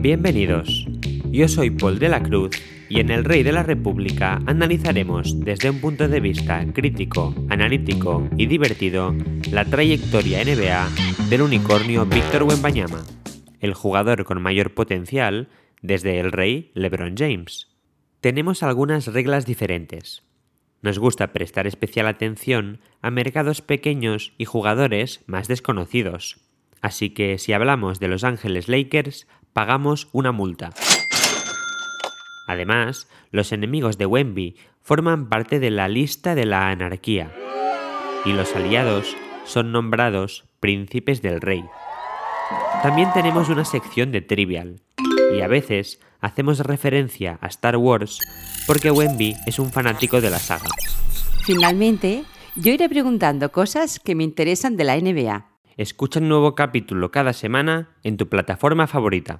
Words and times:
Bienvenidos. 0.00 0.86
Yo 1.30 1.46
soy 1.46 1.68
Paul 1.68 1.98
de 1.98 2.08
la 2.08 2.22
Cruz 2.22 2.52
y 2.88 3.00
en 3.00 3.10
El 3.10 3.22
Rey 3.22 3.42
de 3.42 3.52
la 3.52 3.62
República 3.62 4.40
analizaremos 4.46 5.38
desde 5.40 5.68
un 5.68 5.78
punto 5.78 6.08
de 6.08 6.20
vista 6.20 6.64
crítico, 6.72 7.34
analítico 7.50 8.26
y 8.38 8.46
divertido 8.46 9.14
la 9.52 9.66
trayectoria 9.66 10.42
NBA 10.42 10.88
del 11.28 11.42
unicornio 11.42 12.06
Víctor 12.06 12.44
Wembanyama, 12.44 13.04
el 13.60 13.74
jugador 13.74 14.24
con 14.24 14.40
mayor 14.40 14.72
potencial 14.72 15.50
desde 15.82 16.18
el 16.18 16.32
rey 16.32 16.70
LeBron 16.72 17.14
James. 17.14 17.68
Tenemos 18.22 18.62
algunas 18.62 19.06
reglas 19.06 19.44
diferentes. 19.44 20.22
Nos 20.80 20.98
gusta 20.98 21.34
prestar 21.34 21.66
especial 21.66 22.06
atención 22.06 22.80
a 23.02 23.10
mercados 23.10 23.60
pequeños 23.60 24.32
y 24.38 24.46
jugadores 24.46 25.20
más 25.26 25.46
desconocidos. 25.46 26.40
Así 26.80 27.10
que 27.10 27.36
si 27.36 27.52
hablamos 27.52 28.00
de 28.00 28.08
Los 28.08 28.24
Ángeles 28.24 28.68
Lakers, 28.68 29.26
pagamos 29.52 30.08
una 30.12 30.32
multa. 30.32 30.70
Además, 32.46 33.08
los 33.30 33.52
enemigos 33.52 33.96
de 33.98 34.06
Wemby 34.06 34.56
forman 34.82 35.28
parte 35.28 35.60
de 35.60 35.70
la 35.70 35.88
lista 35.88 36.34
de 36.34 36.46
la 36.46 36.68
anarquía 36.68 37.32
y 38.24 38.32
los 38.32 38.54
aliados 38.56 39.16
son 39.44 39.72
nombrados 39.72 40.44
príncipes 40.58 41.22
del 41.22 41.40
rey. 41.40 41.64
También 42.82 43.12
tenemos 43.12 43.48
una 43.48 43.64
sección 43.64 44.10
de 44.10 44.20
trivial 44.20 44.80
y 45.36 45.40
a 45.42 45.48
veces 45.48 46.00
hacemos 46.20 46.58
referencia 46.60 47.38
a 47.40 47.46
Star 47.46 47.76
Wars 47.76 48.18
porque 48.66 48.90
Wemby 48.90 49.36
es 49.46 49.58
un 49.58 49.70
fanático 49.70 50.20
de 50.20 50.30
la 50.30 50.38
saga. 50.38 50.70
Finalmente, 51.44 52.24
yo 52.56 52.72
iré 52.72 52.88
preguntando 52.88 53.52
cosas 53.52 54.00
que 54.00 54.14
me 54.14 54.24
interesan 54.24 54.76
de 54.76 54.84
la 54.84 54.96
NBA. 54.96 55.46
Escucha 55.76 56.20
un 56.20 56.28
nuevo 56.28 56.54
capítulo 56.54 57.10
cada 57.10 57.32
semana 57.32 57.90
en 58.02 58.16
tu 58.16 58.28
plataforma 58.28 58.86
favorita. 58.86 59.38